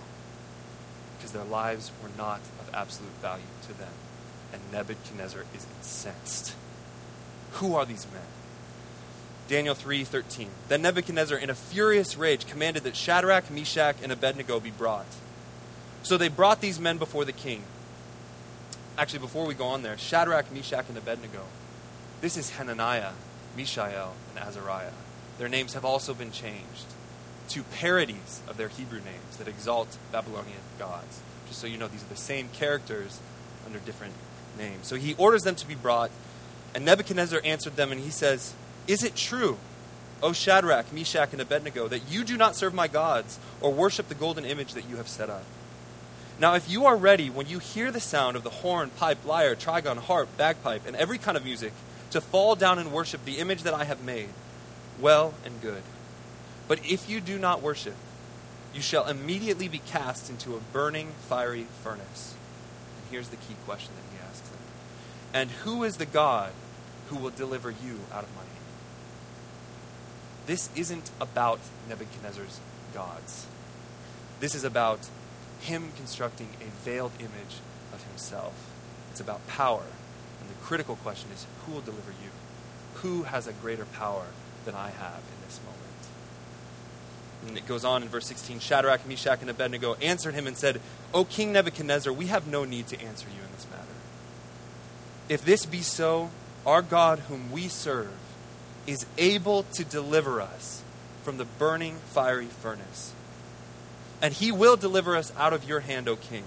[1.17, 3.93] Because their lives were not of absolute value to them.
[4.51, 6.55] And Nebuchadnezzar is incensed.
[7.53, 8.23] Who are these men?
[9.47, 10.49] Daniel 3:13.
[10.67, 15.07] Then Nebuchadnezzar in a furious rage commanded that Shadrach, Meshach, and Abednego be brought.
[16.03, 17.63] So they brought these men before the king.
[18.99, 21.43] Actually, before we go on there, Shadrach, Meshach, and Abednego.
[22.19, 23.13] This is Hananiah,
[23.55, 24.91] Mishael, and Azariah.
[25.37, 26.83] Their names have also been changed
[27.47, 31.21] to parodies of their Hebrew names that exalt Babylonian gods.
[31.47, 33.21] Just so you know, these are the same characters
[33.65, 34.15] under different
[34.57, 34.87] names.
[34.87, 36.11] So he orders them to be brought,
[36.75, 38.53] and Nebuchadnezzar answered them, and he says,
[38.85, 39.59] Is it true,
[40.21, 44.13] O Shadrach, Meshach, and Abednego, that you do not serve my gods or worship the
[44.13, 45.45] golden image that you have set up?
[46.39, 49.55] Now, if you are ready, when you hear the sound of the horn, pipe, lyre,
[49.55, 51.73] trigon, harp, bagpipe, and every kind of music,
[52.11, 54.29] to fall down and worship the image that I have made,
[54.99, 55.83] well and good.
[56.67, 57.95] But if you do not worship,
[58.73, 62.35] you shall immediately be cast into a burning, fiery furnace.
[62.97, 64.59] And here's the key question that he asks them
[65.33, 66.51] And who is the God
[67.09, 68.55] who will deliver you out of my hand?
[70.45, 72.59] This isn't about Nebuchadnezzar's
[72.93, 73.45] gods.
[74.39, 75.09] This is about
[75.59, 77.61] him constructing a veiled image
[77.93, 78.71] of himself.
[79.11, 79.83] It's about power.
[80.41, 82.29] And the critical question is who will deliver you?
[82.95, 84.25] Who has a greater power
[84.65, 85.79] than I have in this moment?
[87.47, 90.81] And it goes on in verse 16 Shadrach, Meshach, and Abednego answered him and said,
[91.13, 93.85] O King Nebuchadnezzar, we have no need to answer you in this matter.
[95.29, 96.31] If this be so,
[96.65, 98.11] our God, whom we serve,
[98.85, 100.83] is able to deliver us
[101.23, 103.13] from the burning fiery furnace.
[104.21, 106.43] And he will deliver us out of your hand, O king.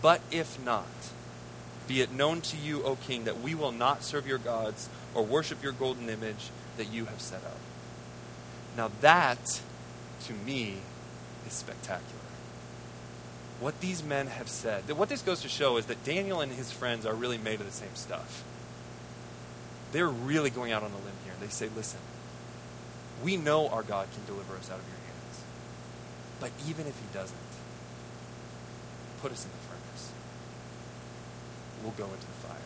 [0.00, 0.86] But if not,
[1.86, 5.22] be it known to you, O king, that we will not serve your gods or
[5.22, 7.58] worship your golden image that you have set up.
[8.76, 9.62] Now, that,
[10.24, 10.76] to me,
[11.46, 12.12] is spectacular.
[13.60, 16.70] What these men have said, what this goes to show is that Daniel and his
[16.70, 18.44] friends are really made of the same stuff.
[19.92, 21.32] They're really going out on a limb here.
[21.40, 22.00] They say, listen,
[23.24, 25.05] we know our God can deliver us out of your hands.
[26.40, 27.36] But even if he doesn't,
[29.20, 30.12] put us in the furnace.
[31.82, 32.56] We'll go into the fire.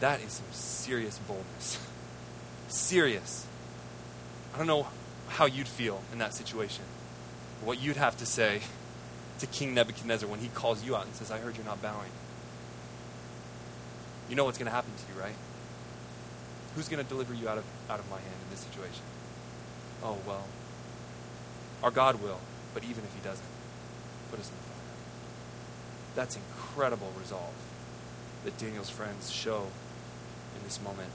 [0.00, 1.78] That is some serious boldness.
[2.68, 3.46] serious.
[4.54, 4.88] I don't know
[5.28, 6.84] how you'd feel in that situation.
[7.64, 8.60] What you'd have to say
[9.38, 12.10] to King Nebuchadnezzar when he calls you out and says, I heard you're not bowing.
[14.28, 15.34] You know what's going to happen to you, right?
[16.74, 19.02] Who's going to deliver you out of, out of my hand in this situation?
[20.02, 20.44] Oh, well,
[21.82, 22.40] our God will,
[22.74, 23.46] but even if he doesn't,
[24.30, 24.76] put us in the fire.
[26.14, 27.54] That's incredible resolve
[28.44, 29.66] that Daniel's friends show
[30.56, 31.10] in this moment.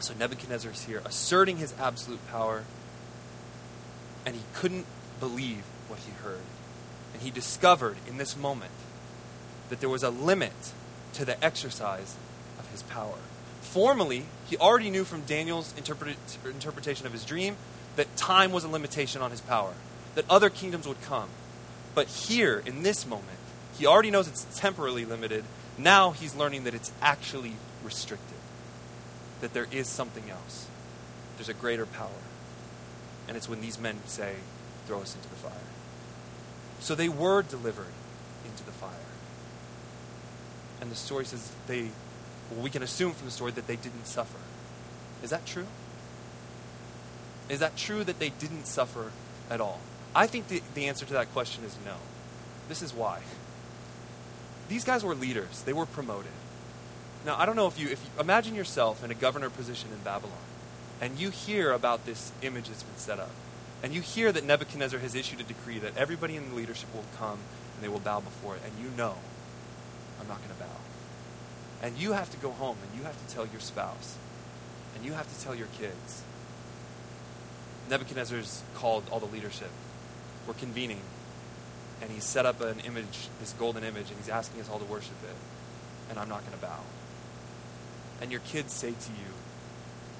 [0.00, 2.64] So Nebuchadnezzar is here, asserting his absolute power,
[4.26, 4.86] and he couldn't
[5.20, 6.42] believe what he heard.
[7.12, 8.72] And he discovered in this moment
[9.68, 10.72] that there was a limit
[11.14, 12.16] to the exercise
[12.58, 13.18] of his power.
[13.60, 17.56] Formally, he already knew from Daniel's interpret- interpretation of his dream
[17.96, 19.74] that time was a limitation on his power,
[20.14, 21.28] that other kingdoms would come.
[21.94, 23.38] But here, in this moment,
[23.78, 25.44] he already knows it's temporarily limited.
[25.78, 28.38] Now he's learning that it's actually restricted,
[29.40, 30.66] that there is something else.
[31.36, 32.08] There's a greater power.
[33.28, 34.36] And it's when these men say,
[34.86, 35.52] throw us into the fire.
[36.80, 37.92] So they were delivered
[38.44, 38.90] into the fire.
[40.80, 41.90] And the story says they,
[42.50, 44.38] well, we can assume from the story that they didn't suffer.
[45.22, 45.66] Is that true?
[47.52, 49.12] Is that true that they didn't suffer
[49.50, 49.78] at all?
[50.14, 51.96] I think the, the answer to that question is no.
[52.66, 53.20] This is why.
[54.70, 56.32] These guys were leaders, they were promoted.
[57.26, 59.98] Now, I don't know if you, if you imagine yourself in a governor position in
[59.98, 60.38] Babylon,
[60.98, 63.30] and you hear about this image that's been set up,
[63.82, 67.04] and you hear that Nebuchadnezzar has issued a decree that everybody in the leadership will
[67.18, 67.38] come
[67.74, 69.16] and they will bow before it, and you know,
[70.18, 70.80] I'm not going to bow.
[71.82, 74.16] And you have to go home and you have to tell your spouse,
[74.96, 76.22] and you have to tell your kids.
[77.92, 79.68] Nebuchadnezzar's called all the leadership.
[80.46, 81.00] We're convening,
[82.00, 84.84] and he set up an image, this golden image, and he's asking us all to
[84.86, 85.36] worship it,
[86.08, 86.80] and I'm not going to bow.
[88.22, 89.32] And your kids say to you,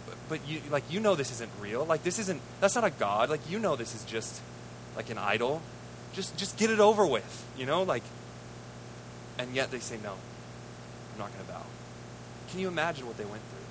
[0.06, 1.86] but, but you like you know this isn't real.
[1.86, 3.30] Like this isn't that's not a god.
[3.30, 4.42] Like you know this is just
[4.94, 5.62] like an idol.
[6.12, 7.82] Just just get it over with, you know?
[7.84, 8.02] Like
[9.38, 10.12] and yet they say no.
[11.12, 11.62] I'm not going to bow.
[12.50, 13.61] Can you imagine what they went through?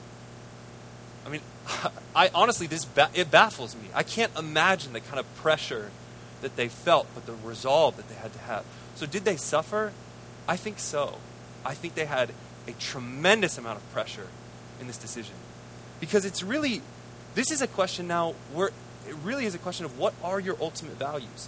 [1.26, 1.42] I mean,
[2.16, 3.90] I honestly this it baffles me.
[3.94, 5.92] I can't imagine the kind of pressure
[6.42, 8.66] that they felt, but the resolve that they had to have.
[8.96, 9.94] So did they suffer?
[10.48, 11.18] I think so.
[11.66, 12.32] I think they had
[12.68, 14.28] a tremendous amount of pressure
[14.80, 15.36] in this decision.
[16.00, 16.82] Because it's really,
[17.36, 18.70] this is a question now where
[19.08, 21.48] it really is a question of what are your ultimate values?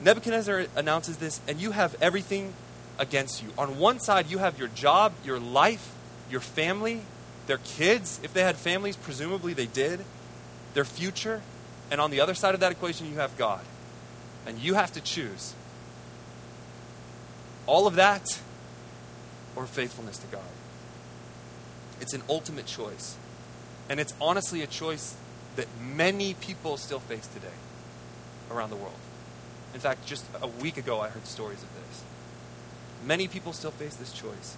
[0.00, 2.54] Nebuchadnezzar announces this, and you have everything
[2.98, 3.50] against you.
[3.58, 5.92] On one side, you have your job, your life,
[6.30, 7.02] your family,
[7.50, 8.20] their kids.
[8.22, 10.04] If they had families, presumably they did,
[10.72, 11.42] their future.
[11.90, 13.64] And on the other side of that equation, you have God.
[14.46, 15.54] And you have to choose
[17.66, 18.40] all of that
[19.56, 20.52] or faithfulness to God.
[22.00, 23.16] It's an ultimate choice.
[23.88, 25.16] And it's honestly a choice
[25.56, 27.48] that many people still face today
[28.48, 28.94] around the world.
[29.74, 32.04] In fact, just a week ago, I heard stories of this.
[33.04, 34.56] Many people still face this choice.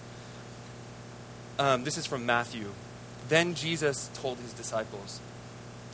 [1.58, 2.72] Um, this is from Matthew.
[3.28, 5.20] Then Jesus told his disciples,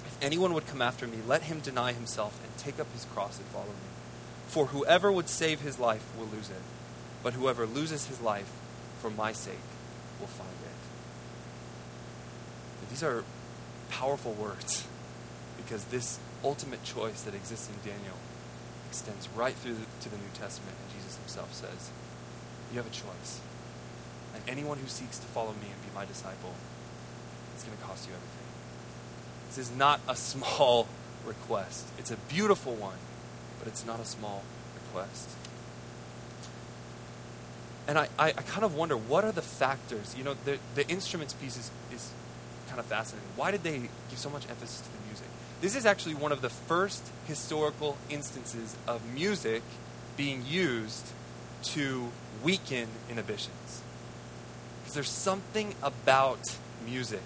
[0.07, 3.39] If anyone would come after me, let him deny himself and take up his cross
[3.39, 3.89] and follow me.
[4.47, 6.63] For whoever would save his life will lose it,
[7.23, 8.51] but whoever loses his life
[9.01, 9.59] for my sake
[10.21, 10.79] will find it.
[12.91, 13.25] These are
[13.91, 14.87] powerful words
[15.57, 18.17] because this ultimate choice that exists in Daniel
[18.89, 21.91] extends right through to the New Testament, and Jesus himself says,
[22.73, 23.41] You have a choice.
[24.35, 26.55] And anyone who seeks to follow me and be my disciple,
[27.55, 28.47] it's going to cost you everything.
[29.49, 30.89] This is not a small
[31.27, 32.99] request, it's a beautiful one,
[33.59, 34.43] but it's not a small
[34.75, 35.31] request.
[37.87, 40.15] And I, I, I kind of wonder what are the factors?
[40.17, 42.13] You know, the, the instruments piece is, is
[42.69, 43.29] kind of fascinating.
[43.35, 43.79] Why did they
[44.11, 45.27] give so much emphasis to the music?
[45.63, 49.63] This is actually one of the first historical instances of music
[50.17, 51.07] being used
[51.63, 52.11] to
[52.43, 53.83] weaken inhibitions.
[54.89, 56.41] Because there's something about
[56.87, 57.21] music.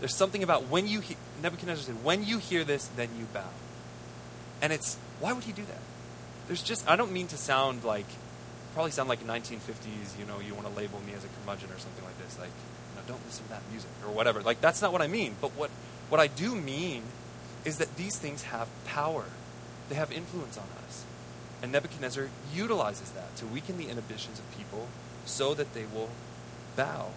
[0.00, 3.46] There's something about when you, he- Nebuchadnezzar said, when you hear this, then you bow.
[4.60, 5.78] And it's, why would he do that?
[6.48, 8.06] There's just, I don't mean to sound like,
[8.74, 11.78] probably sound like 1950s, you know, you want to label me as a curmudgeon or
[11.78, 12.40] something like this.
[12.40, 14.42] Like, you know, don't listen to that music or whatever.
[14.42, 15.36] Like, that's not what I mean.
[15.40, 15.70] But what,
[16.08, 17.04] what I do mean
[17.64, 19.26] is that these things have power,
[19.90, 21.04] they have influence on us.
[21.62, 24.88] And Nebuchadnezzar utilizes that to weaken the inhibitions of people
[25.24, 26.10] so that they will
[26.76, 27.10] bow.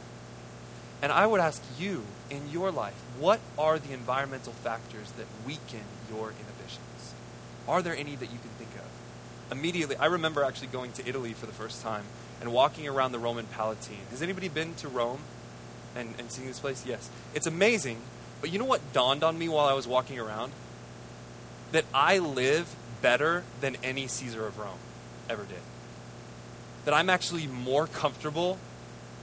[1.02, 5.84] And I would ask you, in your life, what are the environmental factors that weaken
[6.10, 7.14] your inhibitions?
[7.68, 9.52] Are there any that you can think of?
[9.52, 12.04] Immediately, I remember actually going to Italy for the first time
[12.42, 14.06] and walking around the Roman Palatine.
[14.12, 15.22] Has anybody been to Rome
[15.96, 16.86] and, and seen this place?
[16.86, 17.10] Yes.
[17.34, 18.02] It's amazing,
[18.42, 20.52] but you know what dawned on me while I was walking around?
[21.72, 24.80] That I live better than any Caesar of Rome
[25.30, 25.62] ever did.
[26.86, 28.58] That I'm actually more comfortable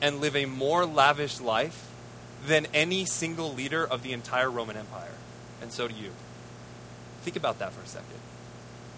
[0.00, 1.90] and live a more lavish life
[2.46, 5.14] than any single leader of the entire Roman Empire.
[5.60, 6.10] And so do you.
[7.22, 8.20] Think about that for a second.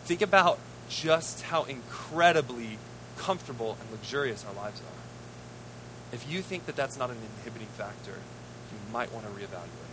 [0.05, 0.59] Think about
[0.89, 2.79] just how incredibly
[3.17, 6.15] comfortable and luxurious our lives are.
[6.15, 8.13] If you think that that's not an inhibiting factor,
[8.73, 9.89] you might want to reevaluate.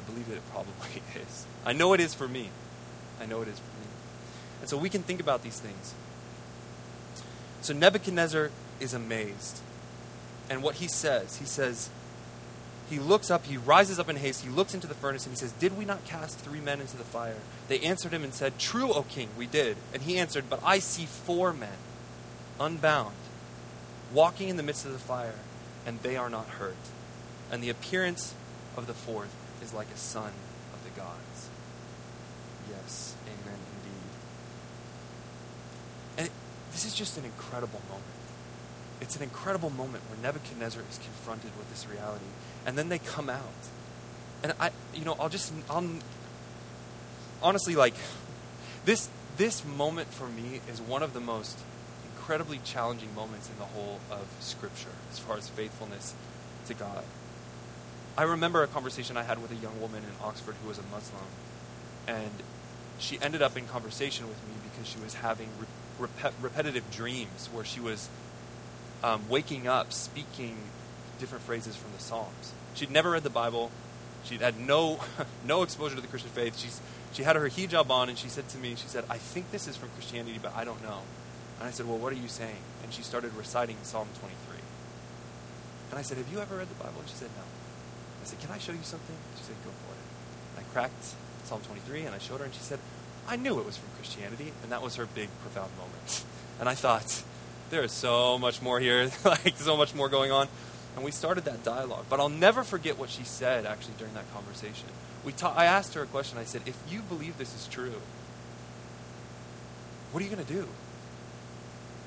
[0.00, 1.46] I believe that it probably is.
[1.64, 2.50] I know it is for me.
[3.20, 3.86] I know it is for me.
[4.60, 5.94] And so we can think about these things.
[7.62, 9.60] So Nebuchadnezzar is amazed.
[10.50, 11.88] And what he says, he says,
[12.90, 15.38] he looks up, he rises up in haste, he looks into the furnace, and he
[15.38, 17.36] says, Did we not cast three men into the fire?
[17.68, 19.76] They answered him and said, True, O king, we did.
[19.94, 21.78] And he answered, But I see four men,
[22.58, 23.14] unbound,
[24.12, 25.36] walking in the midst of the fire,
[25.86, 26.74] and they are not hurt.
[27.52, 28.34] And the appearance
[28.76, 30.32] of the fourth is like a son
[30.74, 31.48] of the gods.
[32.68, 34.10] Yes, amen indeed.
[36.18, 36.30] And
[36.72, 38.19] this is just an incredible moment.
[39.00, 42.26] It's an incredible moment where Nebuchadnezzar is confronted with this reality.
[42.66, 43.42] And then they come out.
[44.42, 45.88] And I, you know, I'll just, I'll,
[47.42, 47.94] honestly, like,
[48.84, 51.58] this, this moment for me is one of the most
[52.12, 56.14] incredibly challenging moments in the whole of Scripture as far as faithfulness
[56.66, 57.04] to God.
[58.16, 60.82] I remember a conversation I had with a young woman in Oxford who was a
[60.92, 61.24] Muslim.
[62.06, 62.30] And
[62.98, 67.48] she ended up in conversation with me because she was having re- repet- repetitive dreams
[67.52, 68.08] where she was
[69.02, 70.56] um, waking up speaking
[71.18, 72.52] different phrases from the Psalms.
[72.74, 73.70] She'd never read the Bible.
[74.24, 75.00] She'd had no
[75.44, 76.58] no exposure to the Christian faith.
[76.58, 76.80] She's
[77.12, 79.66] she had her hijab on, and she said to me, she said, "I think this
[79.66, 81.00] is from Christianity, but I don't know."
[81.58, 84.58] And I said, "Well, what are you saying?" And she started reciting Psalm 23.
[85.90, 87.42] And I said, "Have you ever read the Bible?" And she said, "No."
[88.20, 89.16] I said, Can I show you something?
[89.36, 90.04] She said, Go for it.
[90.56, 92.78] And I cracked Psalm 23 and I showed her, and she said,
[93.26, 94.52] I knew it was from Christianity.
[94.62, 96.24] And that was her big, profound moment.
[96.60, 97.24] And I thought,
[97.70, 100.48] There is so much more here, like, so much more going on.
[100.96, 102.06] And we started that dialogue.
[102.08, 104.88] But I'll never forget what she said actually during that conversation.
[105.24, 106.36] We ta- I asked her a question.
[106.38, 108.02] I said, If you believe this is true,
[110.10, 110.66] what are you going to do?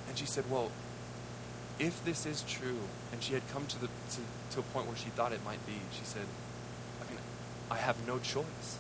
[0.10, 0.70] And she said, Well,
[1.80, 2.80] if this is true,
[3.12, 4.20] and she had come to, the, to,
[4.52, 6.26] to a point where she thought it might be, she said,
[7.02, 7.20] I mean,
[7.72, 8.78] I have no choice.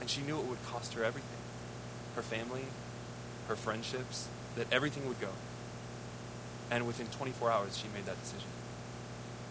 [0.00, 1.40] And she knew it would cost her everything
[2.16, 2.64] her family,
[3.48, 5.28] her friendships, that everything would go.
[6.70, 8.48] And within 24 hours, she made that decision.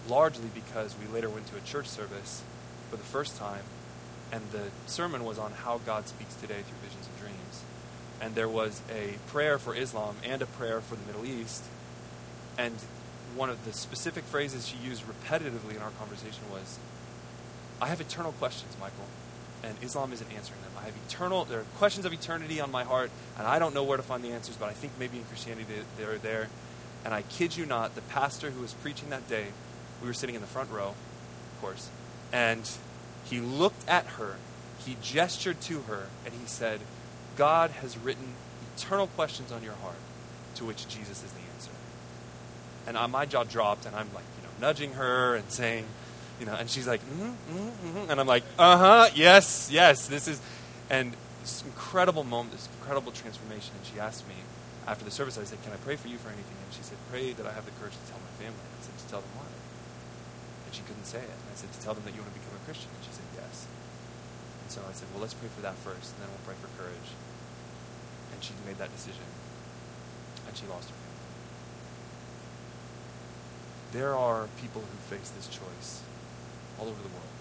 [0.08, 2.44] Largely because we later went to a church service
[2.90, 3.64] for the first time,
[4.32, 7.64] and the sermon was on how God speaks today through visions and dreams.
[8.22, 11.64] And there was a prayer for Islam and a prayer for the Middle East.
[12.58, 12.76] And
[13.36, 16.80] one of the specific phrases she used repetitively in our conversation was,
[17.82, 19.06] I have eternal questions, Michael,
[19.64, 20.72] and Islam isn't answering them.
[20.78, 23.84] I have eternal, there are questions of eternity on my heart, and I don't know
[23.84, 26.50] where to find the answers, but I think maybe in Christianity they, they're there.
[27.06, 29.48] And I kid you not, the pastor who was preaching that day,
[30.02, 31.90] we were sitting in the front row, of course,
[32.32, 32.70] and
[33.26, 34.36] he looked at her,
[34.86, 36.82] he gestured to her, and he said,
[37.36, 38.34] God has written
[38.76, 39.98] eternal questions on your heart,
[40.56, 41.72] to which Jesus is the answer.
[42.88, 45.86] And uh, my jaw dropped, and I'm like, you know, nudging her and saying,
[46.40, 50.28] you know, and she's like, mm-hmm, mm-hmm, and I'm like, uh huh, yes, yes, this
[50.28, 50.42] is,
[50.90, 53.74] and this incredible moment, this incredible transformation.
[53.78, 54.36] And she asked me
[54.90, 56.58] after the service, I said, can I pray for you for anything?
[56.66, 58.58] And she said, pray that I have the courage to tell my family.
[58.58, 59.54] And I said, to tell them what?
[60.66, 61.30] And she couldn't say it.
[61.30, 62.90] And I said, to tell them that you want to become a Christian.
[62.90, 63.70] And she said, yes.
[64.66, 66.74] And so I said, well, let's pray for that first, and then we'll pray for
[66.74, 67.14] courage.
[68.34, 69.30] And she made that decision,
[70.50, 71.22] and she lost her family.
[73.94, 76.02] There are people who face this choice
[76.82, 77.34] all over the world.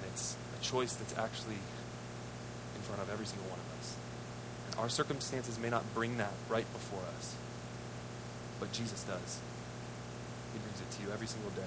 [0.00, 1.60] And it's a choice that's actually
[2.76, 3.96] in front of every single one of us.
[4.78, 7.34] Our circumstances may not bring that right before us,
[8.58, 9.40] but Jesus does.
[10.52, 11.62] He brings it to you every single day.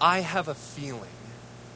[0.00, 1.10] I have a feeling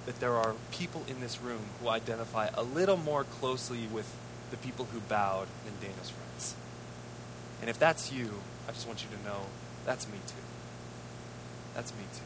[0.06, 4.14] that there are people in this room who identify a little more closely with
[4.50, 6.54] the people who bowed than Dana's friends.
[7.60, 9.46] And if that's you, I just want you to know
[9.84, 10.34] that's me too.
[11.74, 12.22] That's me too.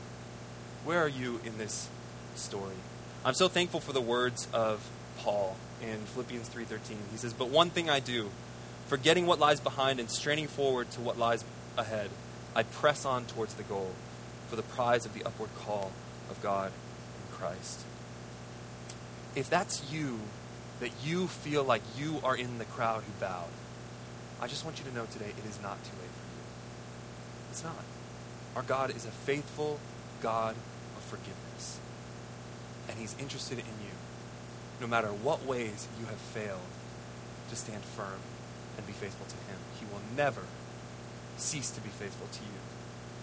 [0.84, 1.88] Where are you in this
[2.34, 2.76] story?
[3.24, 6.98] I'm so thankful for the words of Paul in Philippians 3:13.
[7.10, 8.30] He says, "But one thing I do,
[8.86, 11.44] forgetting what lies behind and straining forward to what lies
[11.76, 12.10] ahead,
[12.54, 13.94] I press on towards the goal,
[14.48, 15.92] for the prize of the upward call
[16.30, 17.80] of God in Christ."
[19.34, 20.20] If that's you,
[20.80, 23.50] that you feel like you are in the crowd who bowed,
[24.40, 26.44] I just want you to know today it is not too late for you.
[27.50, 27.84] It's not.
[28.56, 29.78] Our God is a faithful
[30.20, 30.56] God
[30.96, 31.78] of forgiveness.
[32.88, 33.87] And He's interested in you.
[34.80, 36.60] No matter what ways you have failed,
[37.48, 38.20] to stand firm
[38.76, 39.58] and be faithful to Him.
[39.78, 40.42] He will never
[41.36, 42.60] cease to be faithful to you.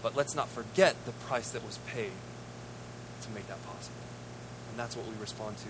[0.02, 2.12] But let's not forget the price that was paid
[3.22, 3.96] to make that possible.
[4.70, 5.68] And that's what we respond to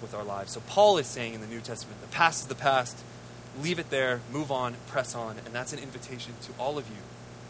[0.00, 0.52] with our lives.
[0.52, 2.98] So Paul is saying in the New Testament, the past is the past.
[3.62, 5.36] Leave it there, move on, press on.
[5.44, 7.02] And that's an invitation to all of you,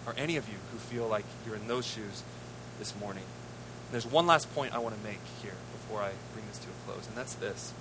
[0.07, 2.23] or any of you who feel like you're in those shoes
[2.79, 3.25] this morning.
[3.93, 6.91] There's one last point I want to make here before I bring this to a
[6.91, 7.73] close, and that's this.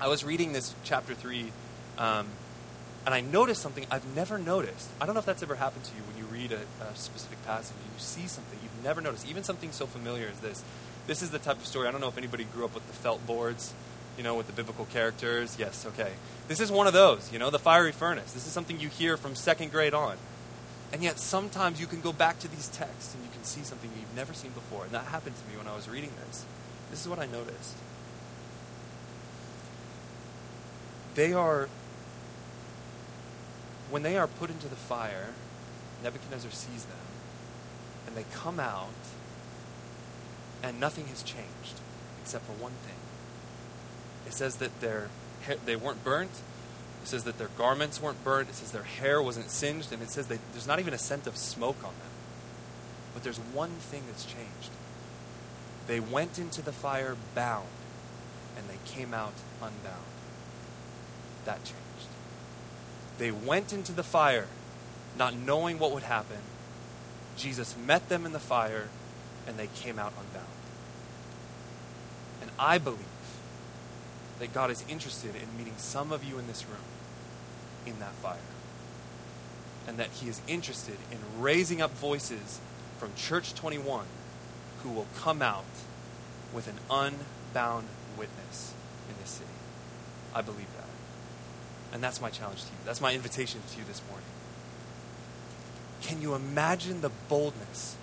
[0.00, 1.52] I was reading this chapter 3,
[1.98, 2.28] um,
[3.04, 4.88] and I noticed something I've never noticed.
[5.00, 7.44] I don't know if that's ever happened to you when you read a, a specific
[7.44, 10.62] passage and you see something you've never noticed, even something so familiar as this.
[11.06, 11.88] This is the type of story.
[11.88, 13.74] I don't know if anybody grew up with the felt boards,
[14.16, 15.56] you know, with the biblical characters.
[15.58, 16.12] Yes, okay.
[16.48, 18.32] This is one of those, you know, the fiery furnace.
[18.32, 20.16] This is something you hear from second grade on.
[20.92, 23.90] And yet sometimes you can go back to these texts and you can see something
[23.98, 24.84] you've never seen before.
[24.84, 26.44] And that happened to me when I was reading this.
[26.90, 27.76] This is what I noticed.
[31.14, 31.68] They are,
[33.90, 35.30] when they are put into the fire,
[36.02, 36.98] Nebuchadnezzar sees them,
[38.06, 38.90] and they come out,
[40.62, 41.80] and nothing has changed
[42.20, 42.96] except for one thing.
[44.26, 45.08] It says that hair,
[45.64, 46.42] they weren't burnt.
[47.06, 48.48] It says that their garments weren't burnt.
[48.48, 51.28] It says their hair wasn't singed, and it says they, there's not even a scent
[51.28, 52.10] of smoke on them.
[53.14, 54.70] But there's one thing that's changed.
[55.86, 57.68] They went into the fire bound,
[58.56, 60.02] and they came out unbound.
[61.44, 62.08] That changed.
[63.18, 64.48] They went into the fire
[65.16, 66.38] not knowing what would happen.
[67.36, 68.88] Jesus met them in the fire,
[69.46, 70.50] and they came out unbound.
[72.42, 72.98] And I believe
[74.38, 76.84] that God is interested in meeting some of you in this room
[77.86, 78.38] in that fire.
[79.86, 82.60] And that He is interested in raising up voices
[82.98, 84.04] from Church 21
[84.82, 85.64] who will come out
[86.52, 87.86] with an unbound
[88.18, 88.74] witness
[89.08, 89.50] in this city.
[90.34, 90.86] I believe that.
[91.92, 92.78] And that's my challenge to you.
[92.84, 94.26] That's my invitation to you this morning.
[96.02, 97.96] Can you imagine the boldness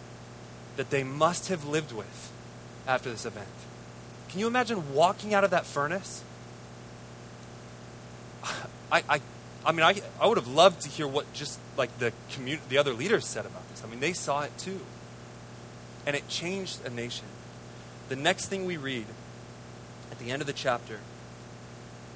[0.78, 2.32] that they must have lived with
[2.88, 3.48] after this event?
[4.34, 6.24] Can you imagine walking out of that furnace?
[8.92, 9.22] I, I,
[9.64, 12.80] I mean, I, I would have loved to hear what just like the community, the
[12.80, 13.84] other leaders said about this.
[13.84, 14.80] I mean, they saw it too.
[16.08, 17.28] And it changed a nation.
[18.10, 19.06] The next thing we read
[20.10, 20.98] at the end of the chapter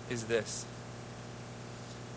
[0.10, 0.66] is this.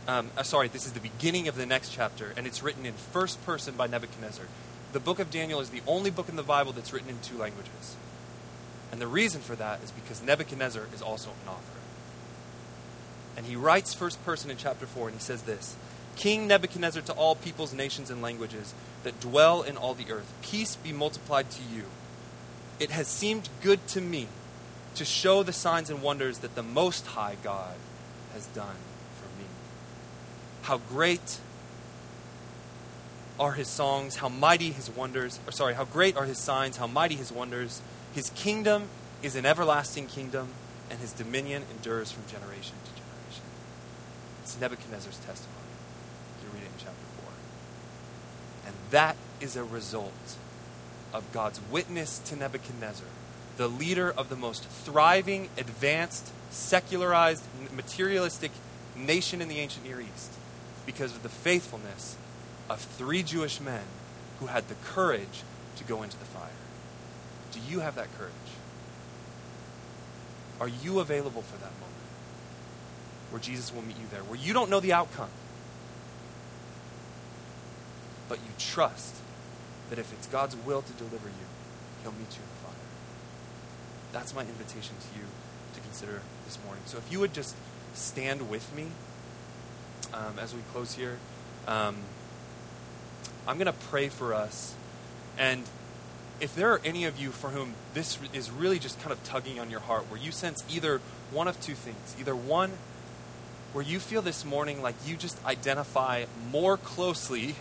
[0.09, 2.95] Um, uh, sorry, this is the beginning of the next chapter, and it's written in
[2.95, 4.47] first person by Nebuchadnezzar.
[4.95, 7.37] The book of Daniel is the only book in the Bible that's written in two
[7.37, 7.97] languages.
[8.93, 11.79] And the reason for that is because Nebuchadnezzar is also an author.
[13.37, 15.77] And he writes first person in chapter 4, and he says this
[16.17, 18.75] King Nebuchadnezzar to all peoples, nations, and languages
[19.05, 21.85] that dwell in all the earth, peace be multiplied to you.
[22.79, 24.29] It has seemed good to me
[24.97, 27.75] to show the signs and wonders that the Most High God
[28.35, 28.77] has done
[29.21, 29.47] for me.
[30.63, 31.39] How great
[33.39, 36.87] are his songs, how mighty his wonders, or sorry, how great are his signs, how
[36.87, 37.81] mighty his wonders.
[38.13, 38.89] His kingdom
[39.23, 40.49] is an everlasting kingdom,
[40.91, 43.45] and his dominion endures from generation to generation.
[44.43, 45.59] It's Nebuchadnezzar's testimony.
[46.43, 47.33] You read it in chapter 4.
[48.67, 50.37] And that is a result
[51.13, 53.07] of God's witness to Nebuchadnezzar,
[53.57, 57.45] the leader of the most thriving, advanced, secularized,
[57.75, 58.51] materialistic
[58.97, 60.33] nation in the ancient Near East,
[60.85, 62.17] because of the faithfulness
[62.69, 63.85] of three Jewish men
[64.41, 65.45] who had the courage
[65.77, 66.49] to go into the fire.
[67.53, 68.33] Do you have that courage?
[70.61, 71.87] Are you available for that moment
[73.31, 75.31] where Jesus will meet you there, where you don't know the outcome,
[78.29, 79.17] but you trust
[79.89, 81.47] that if it's God's will to deliver you,
[82.03, 82.75] He'll meet you in the fire?
[84.13, 85.27] That's my invitation to you
[85.75, 86.83] to consider this morning.
[86.87, 87.57] So if you would just
[87.95, 88.89] stand with me
[90.13, 91.19] um, as we close here.
[91.67, 91.97] Um,
[93.47, 94.75] I'm going to pray for us.
[95.39, 95.65] And
[96.41, 99.61] if there are any of you for whom this is really just kind of tugging
[99.61, 102.73] on your heart, where you sense either one of two things either one,
[103.73, 107.55] where you feel this morning like you just identify more closely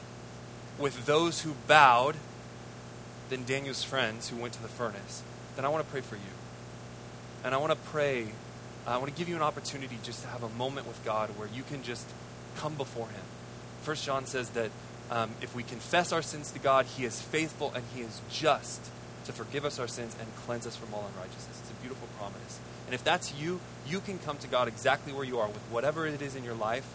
[0.80, 2.16] with those who bowed
[3.30, 5.22] than Daniel's friends who went to the furnace,
[5.56, 6.22] then I want to pray for you.
[7.44, 8.28] And I want to pray,
[8.88, 11.48] I want to give you an opportunity just to have a moment with God where
[11.54, 12.08] you can just
[12.56, 13.22] come before Him.
[13.84, 14.72] First John says that
[15.12, 18.92] um, if we confess our sins to God, He is faithful and He is just
[19.26, 21.60] to forgive us our sins and cleanse us from all unrighteousness.
[21.62, 22.60] It's a beautiful promise.
[22.86, 26.08] And if that's you, you can come to God exactly where you are with whatever
[26.08, 26.88] it is in your life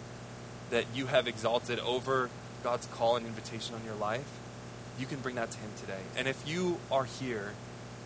[0.69, 2.29] that you have exalted over
[2.63, 4.27] God's call and invitation on your life.
[4.99, 6.01] You can bring that to Him today.
[6.17, 7.53] And if you are here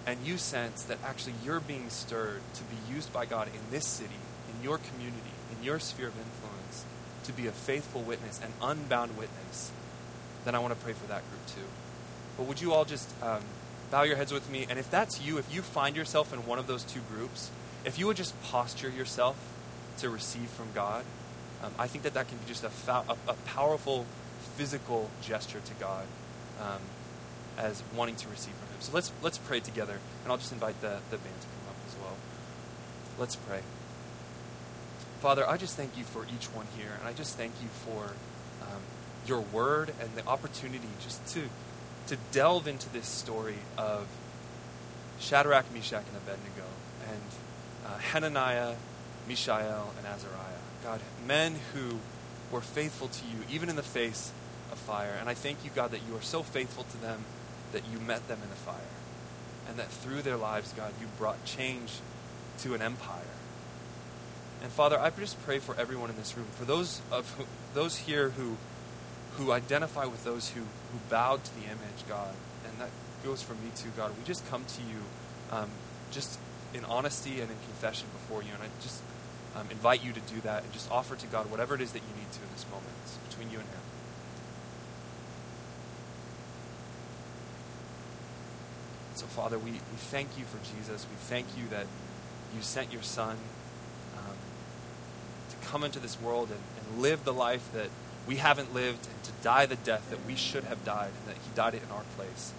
[0.06, 3.86] and you sense that actually you're being stirred to be used by God in this
[3.86, 4.20] city,
[4.54, 6.86] in your community, in your sphere of influence,
[7.24, 9.72] to be a faithful witness, an unbound witness,
[10.46, 11.68] then I want to pray for that group too.
[12.38, 13.44] But would you all just um,
[13.92, 14.66] bow your heads with me?
[14.70, 17.52] And if that's you, if you find yourself in one of those two groups,
[17.86, 19.36] if you would just posture yourself
[19.98, 21.04] to receive from God,
[21.64, 24.06] um, I think that that can be just a, fa- a, a powerful
[24.56, 26.06] physical gesture to God
[26.60, 26.82] um,
[27.58, 28.80] as wanting to receive from Him.
[28.80, 31.76] So let's let's pray together, and I'll just invite the, the band to come up
[31.88, 32.16] as well.
[33.18, 33.62] Let's pray.
[35.20, 38.14] Father, I just thank you for each one here, and I just thank you for
[39.30, 41.44] your word and the opportunity just to
[42.08, 44.08] to delve into this story of
[45.20, 46.66] Shadrach, Meshach, and Abednego,
[47.08, 47.22] and
[47.86, 48.76] uh, Hananiah,
[49.28, 50.60] Mishael, and Azariah.
[50.84, 52.00] God, men who
[52.52, 54.32] were faithful to you, even in the face
[54.72, 55.16] of fire.
[55.20, 57.26] And I thank you, God, that you are so faithful to them
[57.74, 58.76] that you met them in the fire.
[59.68, 62.00] And that through their lives, God, you brought change
[62.60, 63.22] to an empire.
[64.64, 67.98] And Father, I just pray for everyone in this room, for those of who, those
[67.98, 68.58] here who
[69.38, 72.90] who identify with those who, who bowed to the image, God, and that
[73.24, 74.12] goes for me too, God.
[74.18, 75.00] We just come to you
[75.52, 75.70] um,
[76.12, 76.40] just
[76.74, 79.02] in honesty and in confession before you, and I just
[79.56, 82.00] um, invite you to do that and just offer to God whatever it is that
[82.00, 82.94] you need to in this moment.
[83.06, 83.80] It's between you and Him.
[89.16, 91.06] So, Father, we, we thank you for Jesus.
[91.10, 91.88] We thank you that
[92.56, 93.38] you sent your Son
[94.18, 94.36] um,
[95.50, 97.90] to come into this world and, and live the life that
[98.30, 101.42] we haven't lived and to die the death that we should have died and that
[101.42, 102.54] he died it in our place.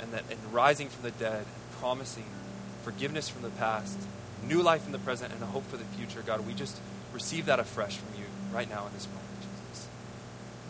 [0.00, 2.26] And that in rising from the dead and promising
[2.84, 3.98] forgiveness from the past,
[4.46, 6.80] new life in the present, and a hope for the future, God, we just
[7.12, 9.88] receive that afresh from you right now in this moment, Jesus.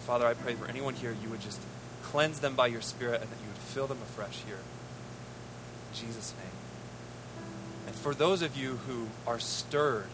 [0.07, 1.61] Father, I pray for anyone here, you would just
[2.03, 6.33] cleanse them by your Spirit and that you would fill them afresh here in Jesus'
[6.39, 6.47] name.
[7.89, 10.09] And for those of you who are stirred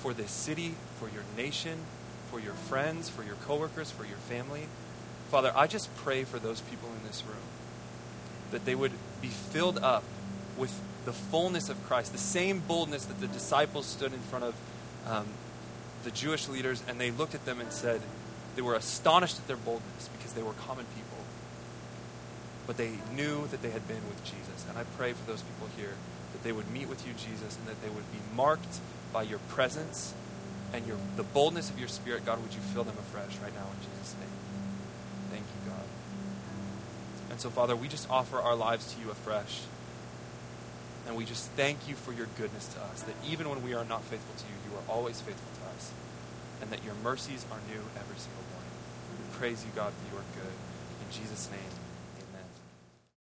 [0.00, 1.78] for this city, for your nation,
[2.32, 4.66] for your friends, for your coworkers, for your family,
[5.30, 7.44] Father, I just pray for those people in this room
[8.52, 10.02] that they would be filled up
[10.56, 14.54] with the fullness of Christ, the same boldness that the disciples stood in front of
[15.06, 15.26] um,
[16.04, 18.00] the Jewish leaders and they looked at them and said,
[18.56, 21.18] they were astonished at their boldness because they were common people.
[22.66, 24.64] But they knew that they had been with Jesus.
[24.70, 25.94] And I pray for those people here
[26.32, 28.80] that they would meet with you, Jesus, and that they would be marked
[29.12, 30.14] by your presence
[30.72, 32.24] and your, the boldness of your Spirit.
[32.24, 34.36] God, would you fill them afresh right now in Jesus' name?
[35.30, 35.84] Thank you, God.
[37.30, 39.60] And so, Father, we just offer our lives to you afresh.
[41.06, 43.84] And we just thank you for your goodness to us, that even when we are
[43.84, 45.90] not faithful to you, you are always faithful to us,
[46.62, 48.70] and that your mercies are new every single morning.
[49.18, 50.54] We praise you, God, that you are good.
[51.02, 51.74] In Jesus' name,